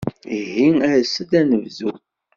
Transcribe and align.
Ihi 0.39 0.67
as-d 0.97 1.31
ad 1.39 1.45
nebdu. 1.49 1.91